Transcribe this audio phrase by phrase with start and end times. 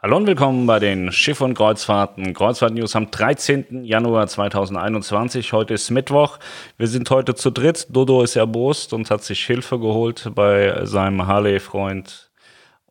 [0.00, 2.32] Hallo und willkommen bei den Schiff- und Kreuzfahrten.
[2.32, 3.84] Kreuzfahrt-News am 13.
[3.84, 5.52] Januar 2021.
[5.52, 6.38] Heute ist Mittwoch.
[6.76, 7.88] Wir sind heute zu dritt.
[7.90, 12.30] Dodo ist erbost und hat sich Hilfe geholt bei seinem Harley-Freund.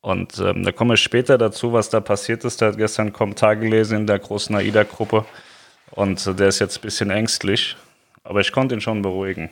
[0.02, 2.59] Und ähm, da kommen wir später dazu, was da passiert ist.
[2.59, 5.24] Der hat gestern Kommentar gelesen in der großen AIDA-Gruppe.
[5.92, 7.78] Und der ist jetzt ein bisschen ängstlich.
[8.26, 9.50] Aber ich konnte ihn schon beruhigen.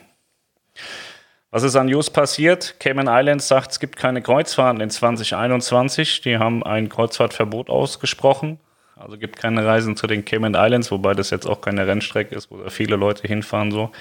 [1.55, 2.75] Was ist an News passiert?
[2.81, 6.19] Cayman Islands sagt, es gibt keine Kreuzfahrten in 2021.
[6.19, 8.59] Die haben ein Kreuzfahrtverbot ausgesprochen.
[8.97, 12.51] Also gibt keine Reisen zu den Cayman Islands, wobei das jetzt auch keine Rennstrecke ist,
[12.51, 13.93] wo da viele Leute hinfahren so.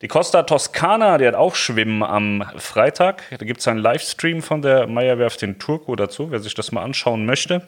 [0.00, 3.24] Die Costa Toscana, die hat auch Schwimmen am Freitag.
[3.38, 6.82] Da gibt es einen Livestream von der Meierwerft in Turku dazu, wer sich das mal
[6.82, 7.66] anschauen möchte.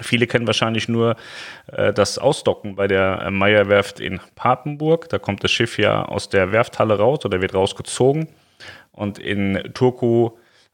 [0.00, 1.16] Viele kennen wahrscheinlich nur
[1.72, 5.08] äh, das Ausdocken bei der äh, Meierwerft in Papenburg.
[5.08, 8.28] Da kommt das Schiff ja aus der Werfthalle raus oder wird rausgezogen.
[8.92, 10.30] Und in Turku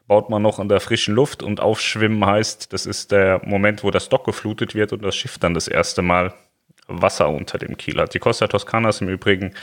[0.07, 3.91] baut man noch in der frischen Luft und aufschwimmen heißt, das ist der Moment, wo
[3.91, 6.33] das Dock geflutet wird und das Schiff dann das erste Mal
[6.87, 8.15] Wasser unter dem Kiel hat.
[8.15, 9.55] Die Costa Toscana ist im Übrigen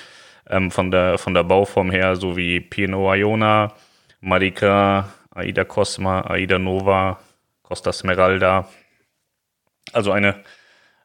[0.50, 3.74] ähm, von, der, von der Bauform her so wie Pieno Iona,
[4.20, 7.20] Marica, Aida Cosma, Aida Nova,
[7.62, 8.68] Costa Smeralda,
[9.92, 10.44] also eine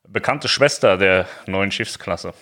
[0.07, 2.33] bekannte Schwester der neuen Schiffsklasse.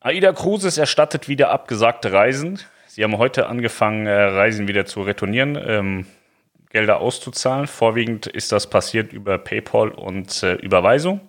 [0.00, 2.58] AIDA Cruises erstattet wieder abgesagte Reisen.
[2.86, 6.06] Sie haben heute angefangen, äh, Reisen wieder zu retournieren, ähm,
[6.70, 7.66] Gelder auszuzahlen.
[7.66, 11.20] Vorwiegend ist das passiert über PayPal und äh, Überweisung.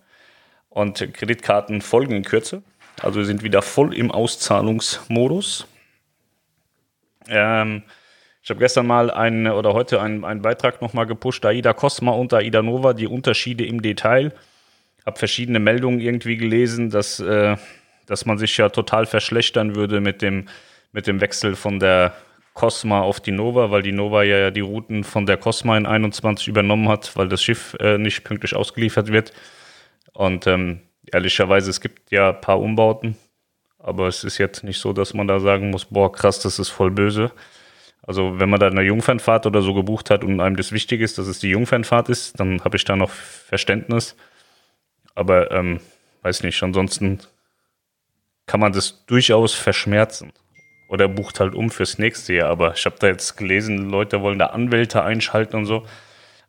[0.69, 2.63] Und Kreditkarten folgen in Kürze.
[3.01, 5.67] Also wir sind wieder voll im Auszahlungsmodus.
[7.27, 7.83] Ähm,
[8.43, 12.33] ich habe gestern mal einen oder heute einen, einen Beitrag nochmal gepusht, AIDA Cosma und
[12.33, 14.33] AIDA Nova, die Unterschiede im Detail.
[15.05, 17.55] Habe verschiedene Meldungen irgendwie gelesen, dass, äh,
[18.07, 20.47] dass man sich ja total verschlechtern würde mit dem,
[20.91, 22.13] mit dem Wechsel von der
[22.53, 26.47] Cosma auf die Nova, weil die Nova ja die Routen von der Cosma in 21
[26.47, 29.33] übernommen hat, weil das Schiff äh, nicht pünktlich ausgeliefert wird.
[30.13, 30.81] Und ähm,
[31.11, 33.17] ehrlicherweise, es gibt ja ein paar Umbauten,
[33.77, 36.69] aber es ist jetzt nicht so, dass man da sagen muss, boah, krass, das ist
[36.69, 37.31] voll böse.
[38.03, 41.17] Also wenn man da eine Jungfernfahrt oder so gebucht hat und einem das wichtig ist,
[41.17, 44.15] dass es die Jungfernfahrt ist, dann habe ich da noch Verständnis.
[45.13, 45.79] Aber ähm,
[46.23, 47.19] weiß nicht, ansonsten
[48.47, 50.33] kann man das durchaus verschmerzen.
[50.89, 52.49] Oder bucht halt um fürs nächste Jahr.
[52.49, 55.85] Aber ich habe da jetzt gelesen, Leute wollen da Anwälte einschalten und so.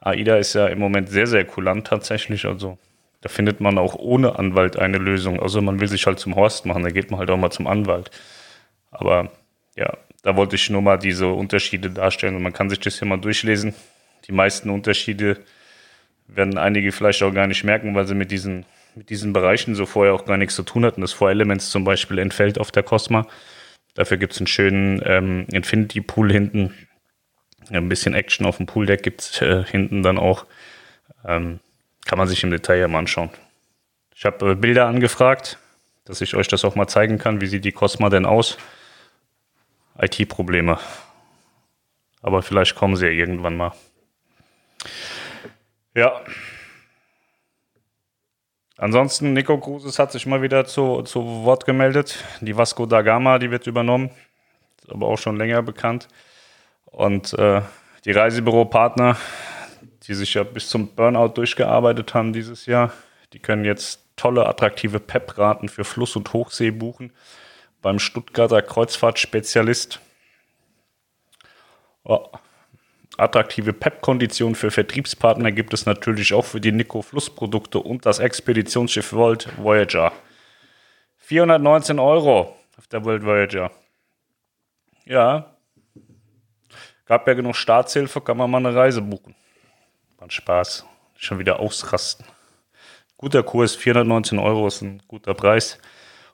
[0.00, 2.46] AIDA ist ja im Moment sehr, sehr kulant tatsächlich.
[2.46, 2.78] Also
[3.20, 5.40] da findet man auch ohne Anwalt eine Lösung.
[5.40, 7.69] Also man will sich halt zum Horst machen, da geht man halt auch mal zum
[7.69, 8.10] Anwalt.
[8.90, 9.30] Aber
[9.76, 13.08] ja, da wollte ich nur mal diese Unterschiede darstellen und man kann sich das hier
[13.08, 13.74] mal durchlesen.
[14.26, 15.38] Die meisten Unterschiede
[16.28, 19.84] werden einige vielleicht auch gar nicht merken, weil sie mit diesen, mit diesen Bereichen so
[19.84, 21.00] vorher auch gar nichts zu tun hatten.
[21.00, 23.26] Das Four Elements zum Beispiel entfällt auf der Cosma.
[23.94, 26.72] Dafür gibt es einen schönen ähm, Infinity Pool hinten.
[27.70, 30.46] Ein bisschen Action auf dem Pooldeck gibt es äh, hinten dann auch.
[31.26, 31.60] Ähm,
[32.06, 33.30] kann man sich im Detail ja mal anschauen.
[34.14, 35.58] Ich habe äh, Bilder angefragt,
[36.04, 37.40] dass ich euch das auch mal zeigen kann.
[37.40, 38.56] Wie sieht die Cosma denn aus?
[39.98, 40.78] IT-Probleme.
[42.22, 43.72] Aber vielleicht kommen sie ja irgendwann mal.
[45.94, 46.22] Ja.
[48.76, 52.25] Ansonsten, Nico Cruises hat sich mal wieder zu, zu Wort gemeldet.
[52.41, 54.10] Die Vasco da Gama, die wird übernommen.
[54.78, 56.08] Ist aber auch schon länger bekannt.
[56.86, 57.62] Und äh,
[58.04, 59.16] die Reisebüropartner,
[60.04, 62.92] die sich ja bis zum Burnout durchgearbeitet haben dieses Jahr,
[63.32, 67.12] die können jetzt tolle, attraktive PEP-Raten für Fluss- und Hochsee buchen
[67.82, 70.00] beim Stuttgarter Kreuzfahrtspezialist.
[72.04, 72.28] Oh.
[73.19, 79.12] Attraktive PEP-Konditionen für Vertriebspartner gibt es natürlich auch für die Nico Flussprodukte und das Expeditionsschiff
[79.12, 80.12] World Voyager.
[81.19, 83.70] 419 Euro auf der World Voyager.
[85.04, 85.54] Ja.
[87.04, 89.34] Gab ja genug Staatshilfe, kann man mal eine Reise buchen.
[90.16, 90.87] War Spaß.
[91.16, 92.25] Schon wieder ausrasten.
[93.19, 95.78] Guter Kurs, 419 Euro ist ein guter Preis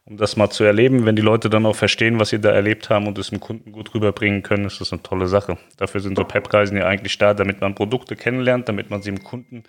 [0.09, 1.05] um das mal zu erleben.
[1.05, 3.73] Wenn die Leute dann auch verstehen, was sie da erlebt haben und es dem Kunden
[3.73, 5.59] gut rüberbringen können, ist das eine tolle Sache.
[5.77, 9.23] Dafür sind so PEP-Reisen ja eigentlich da, damit man Produkte kennenlernt, damit man sie dem
[9.23, 9.65] Kunden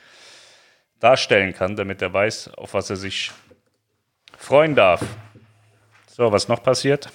[1.02, 3.31] darstellen kann, damit er weiß, auf was er sich
[4.38, 5.04] freuen darf.
[6.08, 7.10] So, was noch passiert?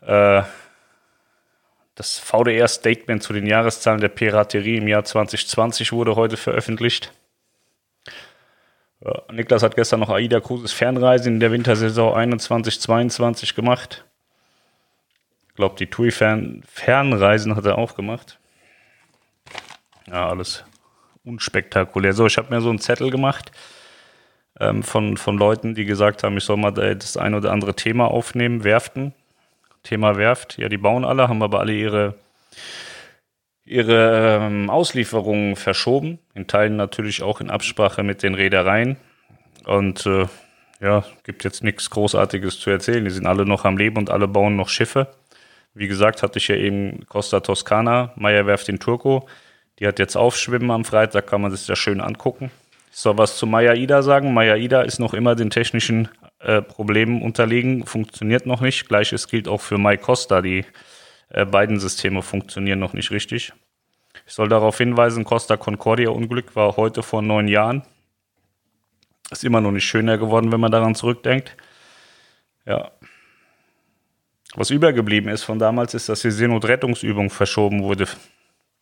[0.00, 0.42] Äh,
[1.94, 7.12] das VDR-Statement zu den Jahreszahlen der Piraterie im Jahr 2020 wurde heute veröffentlicht.
[9.30, 14.04] Niklas hat gestern noch AIDA Cruises Fernreise in der Wintersaison 21-22 gemacht.
[15.48, 18.38] Ich glaube, die TUI -Fern Fernreisen hat er auch gemacht.
[20.06, 20.64] Ja, alles
[21.24, 22.12] unspektakulär.
[22.12, 23.52] So, ich habe mir so einen Zettel gemacht
[24.58, 28.10] ähm, von, von Leuten, die gesagt haben, ich soll mal das ein oder andere Thema
[28.10, 28.64] aufnehmen.
[28.64, 29.14] Werften.
[29.82, 30.56] Thema Werft.
[30.58, 32.14] Ja, die bauen alle, haben aber alle ihre
[33.64, 38.96] ihre ähm, Auslieferungen verschoben, in Teilen natürlich auch in Absprache mit den Reedereien.
[39.64, 40.26] Und äh,
[40.80, 43.04] ja, gibt jetzt nichts Großartiges zu erzählen.
[43.04, 45.08] Die sind alle noch am Leben und alle bauen noch Schiffe.
[45.72, 49.26] Wie gesagt, hatte ich ja eben Costa Toscana, Meyer werft in Turco.
[49.78, 52.50] Die hat jetzt Aufschwimmen am Freitag, kann man sich das schön angucken.
[52.92, 54.32] Ich soll was zu Maya Ida sagen.
[54.32, 56.08] Maya Ida ist noch immer den technischen
[56.38, 58.88] äh, Problemen unterlegen, funktioniert noch nicht.
[58.88, 60.42] Gleiches gilt auch für Mai Costa.
[60.42, 60.64] Die
[61.28, 63.52] äh, beiden Systeme funktionieren noch nicht richtig.
[64.26, 67.82] Ich soll darauf hinweisen, Costa Concordia Unglück war heute vor neun Jahren.
[69.30, 71.56] Ist immer noch nicht schöner geworden, wenn man daran zurückdenkt.
[72.66, 72.90] Ja.
[74.54, 78.06] Was übergeblieben ist von damals, ist, dass die Seenotrettungsübung verschoben wurde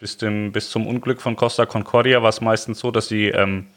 [0.02, 3.68] bis, dem, bis zum Unglück von Costa Concordia war es meistens so, dass die ähm,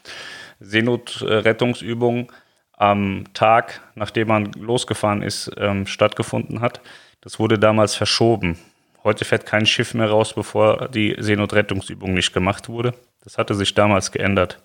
[0.59, 2.31] Seenotrettungsübung
[2.73, 6.81] am Tag, nachdem man losgefahren ist, ähm, stattgefunden hat.
[7.25, 8.55] Das wurde damals verschoben.
[9.03, 12.93] Heute fährt kein Schiff mehr raus, bevor die Seenotrettungsübung nicht gemacht wurde.
[13.23, 14.61] Das hatte sich damals geändert.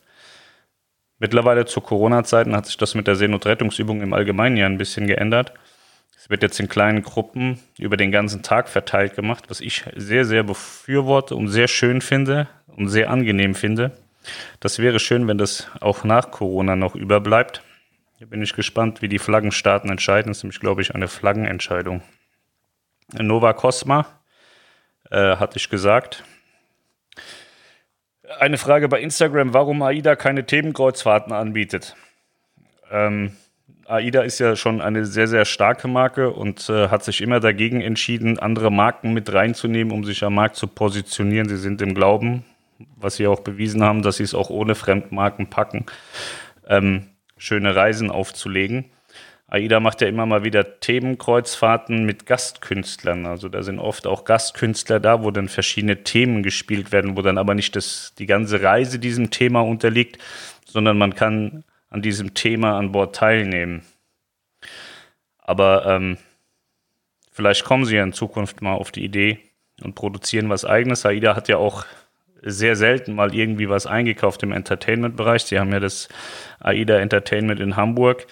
[1.18, 5.54] Mittlerweile zu Corona-Zeiten hat sich das mit der Seenotrettungsübung im Allgemeinen ja ein bisschen geändert.
[6.18, 10.26] Es wird jetzt in kleinen Gruppen über den ganzen Tag verteilt gemacht, was ich sehr,
[10.26, 13.92] sehr befürworte und sehr schön finde und sehr angenehm finde.
[14.60, 17.62] Das wäre schön, wenn das auch nach Corona noch überbleibt.
[18.18, 20.28] Hier bin ich gespannt, wie die Flaggenstaaten entscheiden.
[20.28, 22.02] Das ist nämlich, glaube ich, eine Flaggenentscheidung.
[23.18, 24.06] Nova Cosma
[25.10, 26.24] äh, hatte ich gesagt.
[28.38, 31.96] Eine Frage bei Instagram, warum AIDA keine Themenkreuzfahrten anbietet.
[32.90, 33.36] Ähm,
[33.86, 37.80] AIDA ist ja schon eine sehr, sehr starke Marke und äh, hat sich immer dagegen
[37.80, 41.48] entschieden, andere Marken mit reinzunehmen, um sich am Markt zu positionieren.
[41.48, 42.44] Sie sind im Glauben,
[42.96, 45.86] was sie auch bewiesen haben, dass sie es auch ohne Fremdmarken packen,
[46.68, 48.92] ähm, schöne Reisen aufzulegen.
[49.50, 53.26] AIDA macht ja immer mal wieder Themenkreuzfahrten mit Gastkünstlern.
[53.26, 57.36] Also da sind oft auch Gastkünstler da, wo dann verschiedene Themen gespielt werden, wo dann
[57.36, 60.18] aber nicht das, die ganze Reise diesem Thema unterliegt,
[60.66, 63.82] sondern man kann an diesem Thema an Bord teilnehmen.
[65.38, 66.16] Aber ähm,
[67.32, 69.40] vielleicht kommen sie ja in Zukunft mal auf die Idee
[69.82, 71.04] und produzieren was eigenes.
[71.04, 71.86] AIDA hat ja auch
[72.40, 75.42] sehr selten mal irgendwie was eingekauft im Entertainment-Bereich.
[75.42, 76.08] Sie haben ja das
[76.60, 78.28] AIDA Entertainment in Hamburg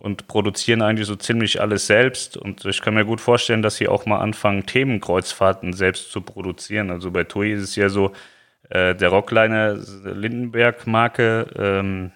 [0.00, 2.36] und produzieren eigentlich so ziemlich alles selbst.
[2.36, 6.90] Und ich kann mir gut vorstellen, dass sie auch mal anfangen, Themenkreuzfahrten selbst zu produzieren.
[6.90, 8.12] Also bei TUI ist es ja so,
[8.68, 12.12] äh, der Rockliner Lindenberg-Marke ähm,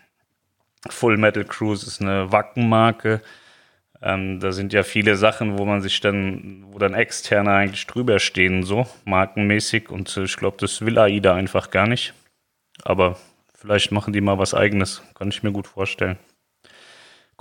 [0.88, 3.20] Full Metal Cruise ist eine Wackenmarke.
[4.02, 8.18] Ähm, da sind ja viele Sachen, wo man sich dann, wo dann Externe eigentlich drüber
[8.18, 9.90] stehen, so markenmäßig.
[9.90, 12.14] Und ich glaube, das will AIDA einfach gar nicht.
[12.82, 13.18] Aber
[13.54, 15.02] vielleicht machen die mal was Eigenes.
[15.14, 16.18] Kann ich mir gut vorstellen.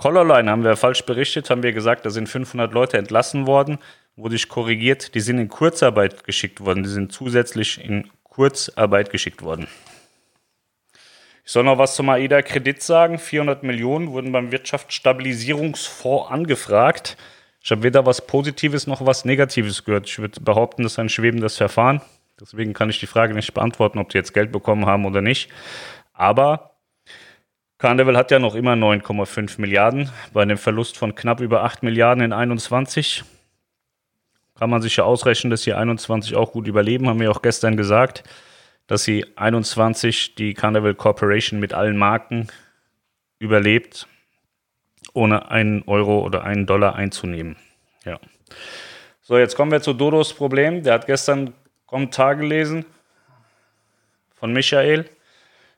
[0.00, 3.78] Colorline haben wir falsch berichtet, haben wir gesagt, da sind 500 Leute entlassen worden.
[4.16, 6.84] Wurde ich korrigiert, die sind in Kurzarbeit geschickt worden.
[6.84, 9.68] Die sind zusätzlich in Kurzarbeit geschickt worden.
[11.44, 13.18] Ich soll noch was zum AIDA-Kredit sagen.
[13.18, 17.18] 400 Millionen wurden beim Wirtschaftsstabilisierungsfonds angefragt.
[17.62, 20.08] Ich habe weder was Positives noch was Negatives gehört.
[20.08, 22.00] Ich würde behaupten, das ist ein schwebendes Verfahren.
[22.40, 25.50] Deswegen kann ich die Frage nicht beantworten, ob die jetzt Geld bekommen haben oder nicht.
[26.14, 26.69] Aber
[27.80, 32.22] Carnival hat ja noch immer 9,5 Milliarden bei einem Verlust von knapp über 8 Milliarden
[32.22, 33.24] in 21.
[34.56, 37.76] Kann man sich ja ausrechnen, dass sie 21 auch gut überleben, haben wir auch gestern
[37.76, 38.22] gesagt
[38.90, 42.48] dass sie 21 die Carnival Corporation mit allen Marken
[43.38, 44.08] überlebt,
[45.12, 47.54] ohne einen Euro oder einen Dollar einzunehmen.
[48.04, 48.18] Ja.
[49.22, 50.82] So, jetzt kommen wir zu Dodos Problem.
[50.82, 51.54] Der hat gestern
[51.86, 52.84] Kommentar gelesen
[54.34, 55.08] von Michael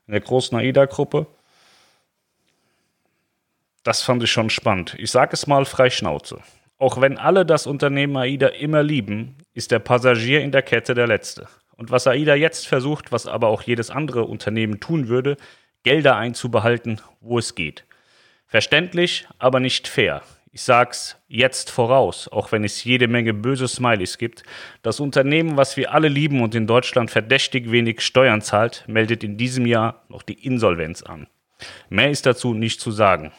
[0.07, 1.27] in der großen AIDA-Gruppe.
[3.83, 4.95] Das fand ich schon spannend.
[4.97, 6.39] Ich sage es mal frei Schnauze.
[6.77, 11.07] Auch wenn alle das Unternehmen AIDA immer lieben, ist der Passagier in der Kette der
[11.07, 11.47] Letzte.
[11.75, 15.37] Und was AIDA jetzt versucht, was aber auch jedes andere Unternehmen tun würde,
[15.83, 17.85] Gelder einzubehalten, wo es geht.
[18.47, 20.21] Verständlich, aber nicht fair.
[20.51, 24.43] Ich sag's jetzt voraus, auch wenn es jede Menge böse Smileys gibt.
[24.81, 29.35] Das Unternehmen, was wir alle lieben und in Deutschland verdächtig wenig Steuern zahlt, meldet in
[29.35, 31.27] diesem Jahr noch die Insolvenz an.
[31.89, 33.31] Mehr ist dazu nicht zu sagen.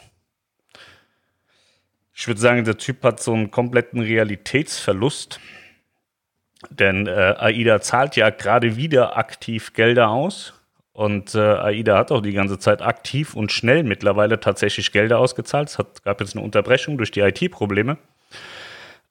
[2.15, 5.41] Ich würde sagen, der Typ hat so einen kompletten Realitätsverlust.
[6.71, 10.55] Denn äh, AIDA zahlt ja gerade wieder aktiv Gelder aus.
[10.93, 15.69] Und äh, AIDA hat auch die ganze Zeit aktiv und schnell mittlerweile tatsächlich Gelder ausgezahlt.
[15.69, 17.99] Es hat, gab jetzt eine Unterbrechung durch die IT-Probleme.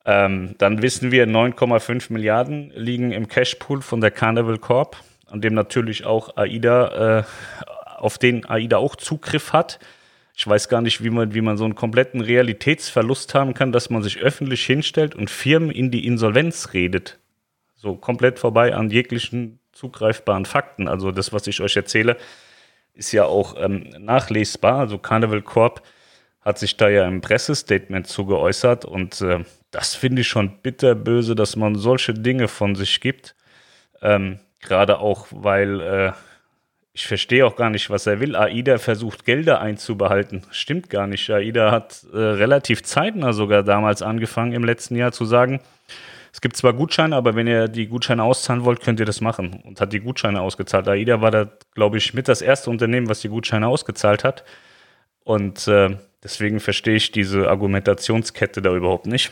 [0.06, 5.54] Ähm, dann wissen wir, 9,5 Milliarden liegen im Cashpool von der Carnival Corp, an dem
[5.54, 7.24] natürlich auch AIDA, äh,
[7.98, 9.80] auf den AIDA auch Zugriff hat.
[10.36, 13.90] Ich weiß gar nicht, wie man, wie man so einen kompletten Realitätsverlust haben kann, dass
[13.90, 17.20] man sich öffentlich hinstellt und Firmen in die Insolvenz redet
[17.76, 20.88] So komplett vorbei an jeglichen zugreifbaren Fakten.
[20.88, 22.18] Also das, was ich euch erzähle,
[22.94, 24.80] ist ja auch ähm, nachlesbar.
[24.80, 25.84] Also Carnival Corp
[26.42, 31.36] hat sich da ja im Pressestatement zu geäußert und äh, das finde ich schon bitterböse,
[31.36, 33.36] dass man solche Dinge von sich gibt.
[34.02, 36.12] Ähm, Gerade auch, weil äh,
[36.94, 38.36] ich verstehe auch gar nicht, was er will.
[38.36, 40.44] AIDA versucht Gelder einzubehalten.
[40.52, 41.28] Stimmt gar nicht.
[41.30, 45.60] AIDA hat äh, relativ zeitnah sogar damals angefangen im letzten Jahr zu sagen,
[46.32, 49.62] es gibt zwar Gutscheine, aber wenn ihr die Gutscheine auszahlen wollt, könnt ihr das machen.
[49.64, 50.88] Und hat die Gutscheine ausgezahlt.
[50.88, 54.44] AIDA war da, glaube ich, mit das erste Unternehmen, was die Gutscheine ausgezahlt hat.
[55.24, 59.32] Und äh, deswegen verstehe ich diese Argumentationskette da überhaupt nicht.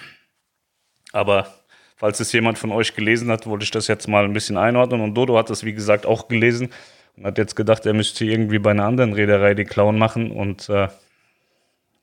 [1.11, 1.47] Aber
[1.95, 5.01] falls es jemand von euch gelesen hat, wollte ich das jetzt mal ein bisschen einordnen.
[5.01, 6.69] Und Dodo hat das, wie gesagt, auch gelesen
[7.17, 10.31] und hat jetzt gedacht, er müsste irgendwie bei einer anderen Reederei die Clown machen.
[10.31, 10.87] Und äh,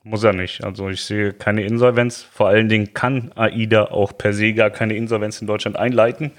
[0.08, 0.64] muss er nicht.
[0.64, 2.22] Also ich sehe keine Insolvenz.
[2.22, 6.32] Vor allen Dingen kann AIDA auch per se gar keine Insolvenz in Deutschland einleiten,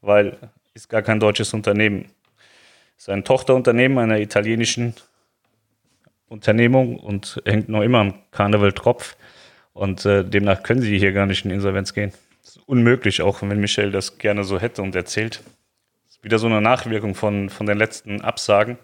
[0.00, 0.36] weil
[0.74, 2.06] ist gar kein deutsches Unternehmen.
[2.96, 4.94] Ist ein Tochterunternehmen einer italienischen
[6.28, 9.16] Unternehmung und hängt noch immer am Karneval-Tropf.
[9.74, 12.12] Und äh, demnach können sie hier gar nicht in Insolvenz gehen.
[12.42, 15.42] Das ist unmöglich, auch wenn Michel das gerne so hätte und erzählt.
[16.22, 18.78] Wieder so eine Nachwirkung von, von den letzten Absagen.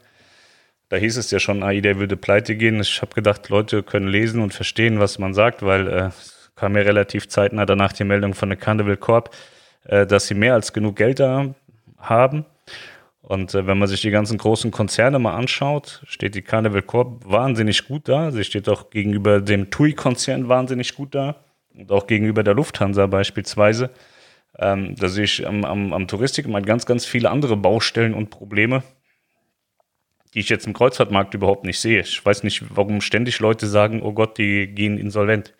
[0.88, 2.80] Da hieß es ja schon, AIDA würde pleite gehen.
[2.80, 6.72] Ich habe gedacht, Leute können lesen und verstehen, was man sagt, weil äh, es kam
[6.72, 9.30] mir relativ zeitnah danach die Meldung von der Carnival Corp,
[9.84, 11.54] äh, dass sie mehr als genug Geld da
[11.98, 12.44] haben.
[13.22, 17.22] Und äh, wenn man sich die ganzen großen Konzerne mal anschaut, steht die Carnival Corp
[17.24, 18.32] wahnsinnig gut da.
[18.32, 21.36] Sie steht auch gegenüber dem TUI-Konzern wahnsinnig gut da
[21.76, 23.90] und auch gegenüber der Lufthansa beispielsweise.
[24.58, 28.82] Ähm, da sehe ich am, am, am Touristikmarkt ganz, ganz viele andere Baustellen und Probleme
[30.34, 32.00] die ich jetzt im Kreuzfahrtmarkt überhaupt nicht sehe.
[32.00, 35.54] Ich weiß nicht, warum ständig Leute sagen, oh Gott, die gehen insolvent.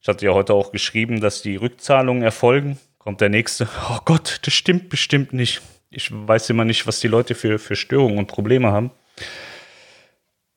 [0.00, 2.78] Ich hatte ja heute auch geschrieben, dass die Rückzahlungen erfolgen.
[2.98, 5.60] Kommt der nächste, oh Gott, das stimmt bestimmt nicht.
[5.90, 8.90] Ich weiß immer nicht, was die Leute für, für Störungen und Probleme haben.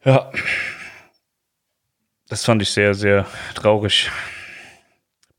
[0.05, 0.31] Ja,
[2.27, 4.11] das fand ich sehr, sehr traurig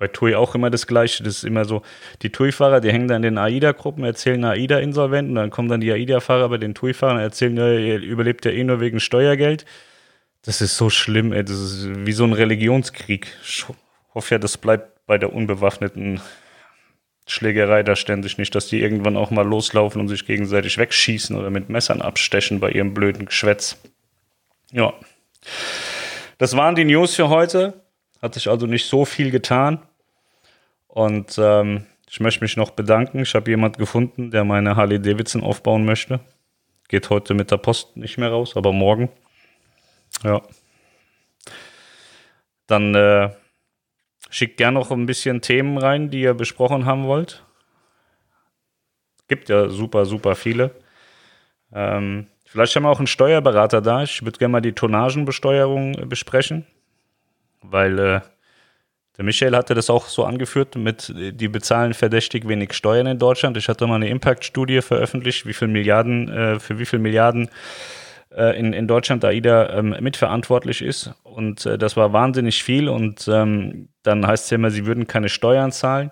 [0.05, 1.23] bei TUI auch immer das Gleiche.
[1.23, 1.83] Das ist immer so,
[2.21, 5.81] die TUI-Fahrer, die hängen dann in den AIDA-Gruppen, erzählen AIDA insolvent und dann kommen dann
[5.81, 9.65] die AIDA-Fahrer bei den TUI-Fahrern und erzählen, ja, ihr überlebt ja eh nur wegen Steuergeld.
[10.43, 11.43] Das ist so schlimm, ey.
[11.43, 13.29] Das ist wie so ein Religionskrieg.
[13.43, 13.65] Ich
[14.15, 16.21] hoffe ja, das bleibt bei der unbewaffneten
[17.27, 21.49] Schlägerei da ständig nicht, dass die irgendwann auch mal loslaufen und sich gegenseitig wegschießen oder
[21.49, 23.79] mit Messern abstechen bei ihrem blöden Geschwätz.
[24.71, 24.93] Ja.
[26.37, 27.81] Das waren die News für heute.
[28.21, 29.81] Hat sich also nicht so viel getan.
[30.95, 33.19] Und ähm, ich möchte mich noch bedanken.
[33.19, 36.21] Ich habe jemanden gefunden, der meine Harley Davidson aufbauen möchte.
[36.89, 39.09] Geht heute mit der Post nicht mehr raus, aber morgen.
[40.23, 40.41] Ja.
[42.69, 43.31] Dann äh,
[44.31, 47.45] schickt gerne noch ein bisschen Themen rein, die ihr besprochen haben wollt.
[49.27, 50.71] Gibt ja super, super viele.
[51.73, 54.05] Ähm, vielleicht haben wir auch einen Steuerberater da.
[54.05, 56.67] Ich würde gerne mal die Tonnagenbesteuerung besprechen
[57.71, 58.21] weil äh,
[59.17, 63.57] der Michael hatte das auch so angeführt mit, die bezahlen verdächtig wenig Steuern in Deutschland.
[63.57, 67.49] Ich hatte mal eine Impact-Studie veröffentlicht, wie viel Milliarden, äh, für wie viel Milliarden
[68.37, 71.13] äh, in, in Deutschland AIDA ähm, mitverantwortlich ist.
[71.23, 72.89] Und äh, das war wahnsinnig viel.
[72.89, 76.11] Und ähm, dann heißt es ja immer, sie würden keine Steuern zahlen.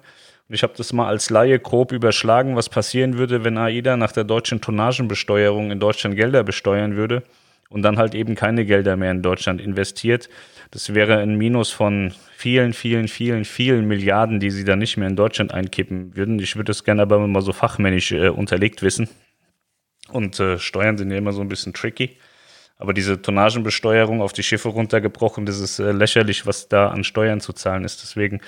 [0.49, 4.13] Und ich habe das mal als Laie grob überschlagen, was passieren würde, wenn AIDA nach
[4.13, 7.25] der deutschen Tonnagenbesteuerung in Deutschland Gelder besteuern würde
[7.73, 10.29] und dann halt eben keine Gelder mehr in Deutschland investiert.
[10.71, 15.09] Das wäre ein Minus von vielen, vielen, vielen, vielen Milliarden, die sie dann nicht mehr
[15.09, 16.39] in Deutschland einkippen würden.
[16.39, 19.09] Ich würde das gerne aber mal so fachmännisch äh, unterlegt wissen.
[20.11, 22.19] Und äh, Steuern sind ja immer so ein bisschen tricky.
[22.77, 27.41] Aber diese Tonnagenbesteuerung auf die Schiffe runtergebrochen, das ist äh, lächerlich, was da an Steuern
[27.41, 28.03] zu zahlen ist.
[28.03, 28.41] Deswegen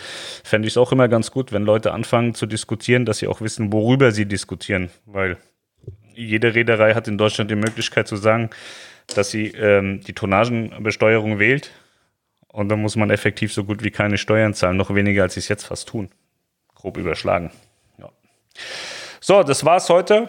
[0.43, 3.41] fände ich es auch immer ganz gut, wenn Leute anfangen zu diskutieren, dass sie auch
[3.41, 4.91] wissen, worüber sie diskutieren.
[5.07, 5.39] Weil
[6.15, 8.51] jede Reederei hat in Deutschland die Möglichkeit zu sagen,
[9.09, 11.71] dass sie ähm, die Tonnagenbesteuerung wählt.
[12.49, 15.41] Und dann muss man effektiv so gut wie keine Steuern zahlen, noch weniger als sie
[15.41, 16.11] es jetzt fast tun.
[16.75, 17.51] Grob überschlagen.
[17.99, 18.11] Ja.
[19.21, 20.29] So, das war's heute.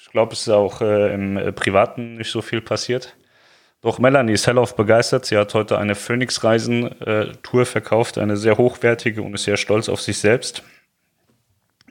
[0.00, 3.16] Ich glaube, es ist auch äh, im äh, Privaten nicht so viel passiert.
[3.80, 5.26] Doch Melanie ist hellauf begeistert.
[5.26, 10.00] Sie hat heute eine Phoenix-Reisen-Tour äh, verkauft, eine sehr hochwertige und ist sehr stolz auf
[10.00, 10.64] sich selbst.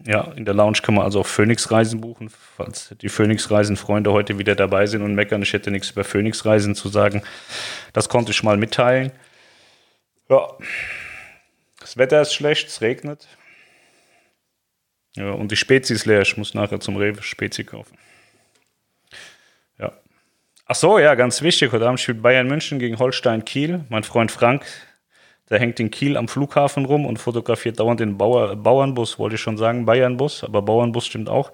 [0.07, 4.55] Ja, in der Lounge kann man also auch Phoenix-Reisen buchen, falls die Phoenix-Reisen-Freunde heute wieder
[4.55, 7.23] dabei sind und meckern, ich hätte nichts über Phoenix-Reisen zu sagen.
[7.91, 9.11] Das konnte ich mal mitteilen.
[10.29, 10.47] Ja,
[11.81, 13.27] das Wetter ist schlecht, es regnet.
[15.17, 16.21] Ja, und die Spezi ist leer.
[16.21, 17.97] Ich muss nachher zum Rewe Spezi kaufen.
[19.77, 19.91] Ja.
[20.67, 21.73] Ach so, ja, ganz wichtig.
[21.73, 23.83] Heute Abend spielt Bayern München gegen Holstein Kiel.
[23.89, 24.65] Mein Freund Frank
[25.49, 29.41] Der hängt in Kiel am Flughafen rum und fotografiert dauernd den Bauer, Bauernbus, wollte ich
[29.41, 31.51] schon sagen, Bayernbus, aber Bauernbus stimmt auch.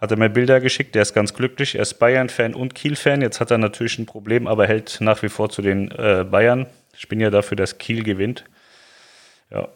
[0.00, 1.76] Hat er mir Bilder geschickt, der ist ganz glücklich.
[1.76, 3.22] Er ist Bayern-Fan und Kiel-Fan.
[3.22, 6.66] Jetzt hat er natürlich ein Problem, aber hält nach wie vor zu den äh, Bayern.
[6.96, 8.44] Ich bin ja dafür, dass Kiel gewinnt.
[9.50, 9.68] Ja,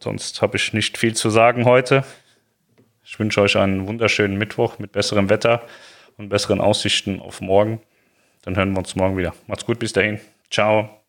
[0.00, 2.04] sonst habe ich nicht viel zu sagen heute.
[3.04, 5.62] Ich wünsche euch einen wunderschönen Mittwoch mit besserem Wetter
[6.16, 7.80] und besseren Aussichten auf morgen.
[8.42, 9.34] Dann hören wir uns morgen wieder.
[9.46, 10.20] Macht's gut, bis dahin.
[10.50, 10.99] Ciao.